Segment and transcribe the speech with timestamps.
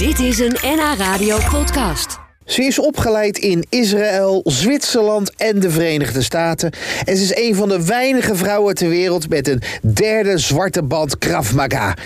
[0.00, 2.18] Dit is een NH Radio podcast.
[2.44, 6.72] Ze is opgeleid in Israël, Zwitserland en de Verenigde Staten.
[7.04, 11.18] En ze is een van de weinige vrouwen ter wereld met een derde zwarte band
[11.18, 11.96] Krav Maga.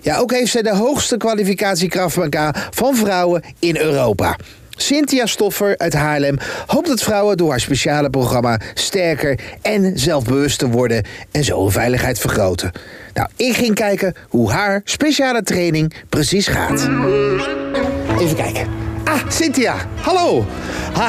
[0.00, 4.36] Ja, ook heeft zij de hoogste kwalificatie Krav Maga van vrouwen in Europa.
[4.76, 6.36] Cynthia Stoffer uit Haarlem
[6.66, 12.18] hoopt dat vrouwen door haar speciale programma sterker en zelfbewust worden en zo hun veiligheid
[12.18, 12.72] vergroten.
[13.14, 16.88] Nou, ik ging kijken hoe haar speciale training precies gaat.
[18.20, 18.66] Even kijken.
[19.04, 19.74] Ah, Cynthia.
[20.00, 20.46] Hallo.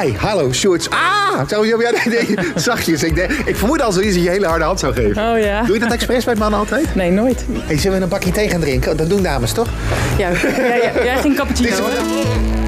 [0.01, 0.89] Hi, hallo, Sjoerd.
[0.89, 3.03] Ah, zo, ja, nee, nee, zachtjes.
[3.03, 5.31] Ik, denk- ik vermoed al zoiets dat je hele harde hand zou geven.
[5.31, 5.63] Oh ja.
[5.63, 6.95] Doe je dat expres bij mannen altijd?
[6.95, 7.45] Nee, nooit.
[7.65, 8.97] Hey, zullen we een bakje thee gaan drinken?
[8.97, 9.67] Dat doen dames, toch?
[10.17, 12.66] Ja, jij, jij ging cappuccino, Dit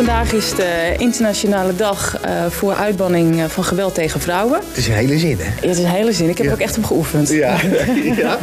[0.00, 4.60] Vandaag is de internationale dag eh, voor uitbanning eh, van geweld tegen vrouwen.
[4.68, 5.44] Het is een hele zin, hè?
[5.44, 6.28] Ja, het is een hele zin.
[6.28, 6.52] Ik heb Ja.
[6.52, 7.28] er ook echt op geoefend.
[7.28, 7.56] Ja.
[8.16, 8.38] ja.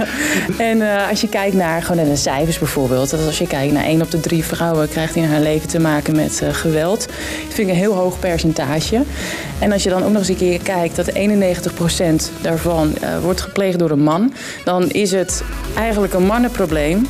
[0.58, 3.10] En eh, als je kijkt naar, gewoon naar de cijfers bijvoorbeeld.
[3.10, 5.80] Dat als je kijkt naar één op de drie vrouwen krijgt in haar leven te
[5.80, 7.00] maken met geweld.
[7.00, 9.02] Dat vind ik een heel hoog percentage.
[9.60, 13.80] En als je dan ook nog eens een keer kijkt dat 91% daarvan wordt gepleegd
[13.80, 14.34] door een man.
[14.64, 15.44] Dan is het
[15.78, 17.08] eigenlijk een mannenprobleem.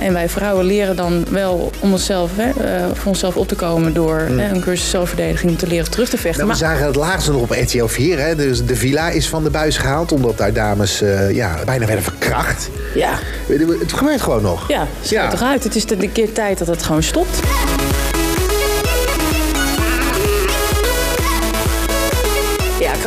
[0.00, 2.50] En wij vrouwen leren dan wel om onszelf, hè,
[2.94, 6.16] voor onszelf op te komen door eh, een cursus zelfverdediging om te leren terug te
[6.18, 6.46] vechten.
[6.46, 8.34] Nou, we Maar- zagen het laatste nog op RTL 4, hè?
[8.36, 12.04] Dus de villa is van de buis gehaald, omdat daar dames eh, ja, bijna werden
[12.04, 12.68] verkracht.
[12.94, 14.68] ja, Het gebeurt gewoon nog.
[14.68, 15.64] ja, schrijf toch uit.
[15.64, 17.40] Het is de, de keer tijd dat het gewoon stopt.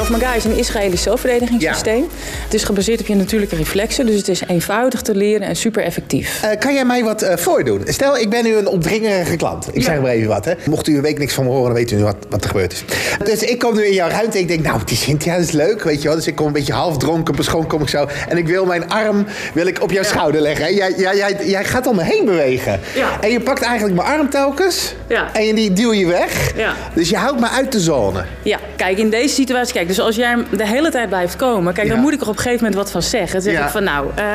[0.07, 2.07] Maga is een Israëlisch zelfverdedigingssysteem.
[2.43, 5.83] Het is gebaseerd op je natuurlijke reflexen, dus het is eenvoudig te leren en super
[5.83, 6.43] effectief.
[6.43, 7.81] Eh, kan jij mij wat eh, voordoen?
[7.85, 9.67] Stel, ik ben nu een opdringerige klant.
[9.71, 10.53] Ik zeg maar even wat, hè.
[10.65, 12.49] Mocht u een week niks van me horen, dan weet u nu wat, wat er
[12.49, 12.83] gebeurd is.
[13.23, 15.83] Dus ik kom nu in jouw ruimte en ik denk, nou, die Cynthia is leuk,
[15.83, 16.17] weet je wel.
[16.17, 18.07] Dus ik kom een beetje half dronken, beschonken kom ik zo.
[18.29, 20.65] En ik wil mijn arm wil ik op jouw schouder leggen.
[20.65, 20.71] hè.
[20.71, 22.79] Jij, jij, jij, jij gaat om me heen bewegen.
[23.21, 24.93] En je pakt eigenlijk mijn arm telkens.
[25.07, 25.33] Ja.
[25.33, 26.51] En die duw je weg.
[26.55, 26.73] Ja.
[26.93, 28.25] Dus je houdt me uit de zone.
[28.43, 31.87] Ja, kijk, in deze situatie, kijk, dus als jij de hele tijd blijft komen, kijk,
[31.87, 33.31] dan moet ik er op een gegeven moment wat van zeggen.
[33.31, 33.63] Dan zeg Ja.
[33.65, 34.25] ik van, nou, eh,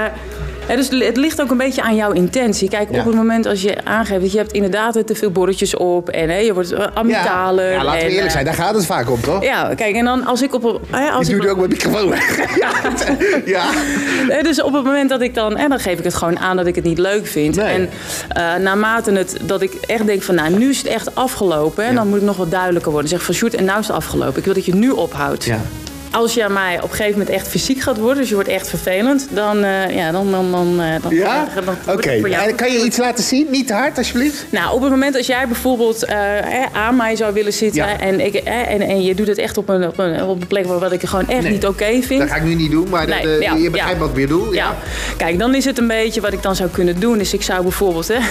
[0.67, 2.69] dus het ligt ook een beetje aan jouw intentie.
[2.69, 2.99] Kijk, Ja.
[3.01, 6.29] op het moment als je aangeeft dat je hebt inderdaad te veel borretjes op en
[6.29, 6.91] hè, je wordt uh, Ja.
[6.95, 7.65] amygdalen.
[7.71, 9.45] ja, laten we eerlijk eh, zijn, daar gaat het vaak om, toch?
[9.45, 10.65] Ja, kijk, en dan als ik op...
[10.65, 12.37] een- Hè, als Ik doe ook mijn microfoon weg.
[12.65, 12.71] ja.
[13.45, 13.63] ja.
[14.43, 16.67] Dus op het moment dat ik dan, en dan geef ik het gewoon aan dat
[16.67, 17.57] ik het niet leuk vind.
[17.57, 17.67] Nee.
[17.67, 17.91] En
[18.29, 21.85] eh, naarmate het, dat ik echt denk van, nou, nu is het echt afgelopen.
[21.85, 21.97] En Ja.
[21.97, 23.09] dan moet ik nog wat duidelijker worden.
[23.11, 24.39] Zeg van, Sjoerd, en nou is het afgelopen.
[24.39, 25.45] Ik wil dat je nu ophoudt.
[25.45, 25.59] Ja.
[26.15, 28.49] Als je aan mij op een gegeven moment echt fysiek gaat worden, dus je wordt
[28.49, 31.47] echt vervelend, dan, eh, ja, dan, dan, dan, eh, dan, Ja?
[31.89, 32.21] Oké.
[32.57, 33.47] Kan je iets laten zien?
[33.51, 34.45] Niet te hard, alsjeblieft?
[34.51, 36.17] Nou, op het moment als jij bijvoorbeeld eh,
[36.73, 38.01] aan mij zou willen zitten Ja.
[38.01, 40.67] en, ik, en, en je doet het echt op een, op een, op een plek
[40.67, 41.53] waar wat ik gewoon echt Nee.
[41.53, 42.21] niet oké vind.
[42.21, 44.15] Dat ga ik nu niet doen, maar de- Nee, de- ja, je begrijpt wat ik
[44.15, 44.55] weer doe.
[44.55, 44.75] Ja,
[45.17, 47.21] kijk, dan is het een beetje wat ik dan zou kunnen doen.
[47.21, 48.15] Is ik zou bijvoorbeeld, hè.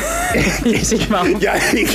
[1.40, 1.90] Ja, ik,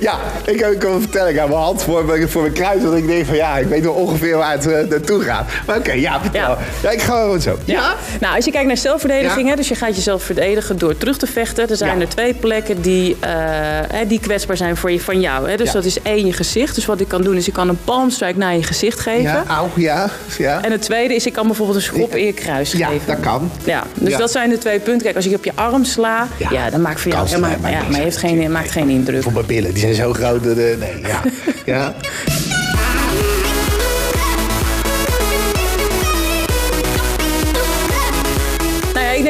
[0.00, 2.82] ja, ik, kan vertellen, ik heb mijn hand voor, mijn- voor mijn kruis.
[2.82, 5.66] Want ik denk van ja, ik weet wel ongeveer waar het eh, naartoe gaat.
[5.66, 6.40] Maar oké, ja, vertel.
[6.50, 6.58] Ja.
[6.82, 6.90] Ja.
[6.90, 7.58] ik ga gewoon zo.
[7.64, 7.94] Ja.
[8.20, 9.50] Nou, als je kijkt naar zelfverdediging, Ja.
[9.50, 11.68] hè, dus je gaat jezelf verdedigen door terug te vechten.
[11.68, 12.00] Er zijn Ja.
[12.02, 13.30] er twee plekken die, eh,
[13.92, 15.48] hè, die kwetsbaar zijn voor je, van jou.
[15.50, 15.56] Hè.
[15.56, 15.72] Dus Ja.
[15.72, 16.74] dat is één, je gezicht.
[16.74, 19.22] Dus wat ik kan doen, is ik kan een palmstrike naar je gezicht geven.
[19.22, 20.10] Ja, auw, ja.
[20.38, 23.06] Ja, En het tweede is, ik kan bijvoorbeeld een schop in je kruis ja geven.
[23.06, 23.50] dat kan.
[23.64, 24.18] Ja, dus Ja.
[24.18, 25.02] dat zijn de twee punten.
[25.02, 26.48] Kijk, als ik op je arm sla, Ja.
[26.50, 29.22] ja, dan maakt voor jou helemaal, ja, maar heeft geen, maakt geen indruk.
[29.22, 30.46] Voor mijn billen, die zijn zo groot.
[30.46, 31.20] eh, nee, ja.
[31.74, 31.94] ja.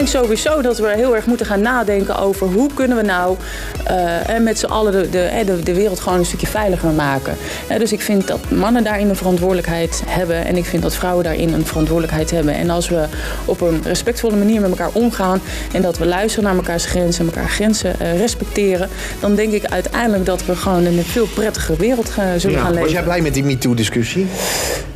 [0.00, 3.36] denk sowieso dat we heel erg moeten gaan nadenken over hoe kunnen we nou
[3.84, 7.36] eh, met z'n allen de, de, eh, de, de wereld gewoon een stukje veiliger maken.
[7.66, 11.24] Eh, dus ik vind dat mannen daarin een verantwoordelijkheid hebben en ik vind dat vrouwen
[11.24, 12.54] daarin een verantwoordelijkheid hebben.
[12.54, 13.04] En als we
[13.44, 15.40] op een respectvolle manier met elkaar omgaan
[15.72, 18.88] en dat we luisteren naar elkaars grenzen en elkaar grenzen respecteren,
[19.20, 22.62] dan denk ik uiteindelijk dat we gewoon in een veel prettigere wereld gaan, zullen Ja.
[22.62, 22.92] gaan Was leven.
[22.94, 24.26] jij blij met die MeToo-discussie?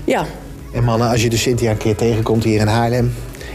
[0.04, 0.24] Ja,
[0.72, 3.14] En mannen, als je de Cynthia een keer tegenkomt hier in Haarlem...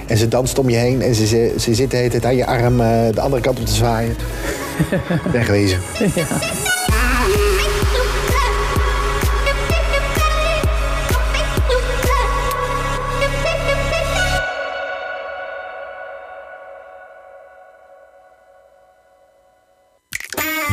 [0.09, 2.35] en ze danst om je heen en ze, ze, ze zit de hele tijd aan
[2.35, 4.15] je arm eh, de andere kant op te zwaaien...
[5.31, 5.79] wegwezen.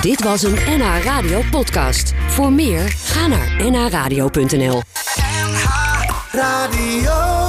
[0.01, 2.13] Dit was een NH Radio podcast.
[2.29, 4.83] Voor meer, ga naar nhradio.nl.
[6.33, 7.46] Radio.